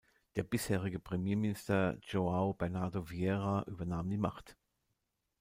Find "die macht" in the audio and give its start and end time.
4.09-4.57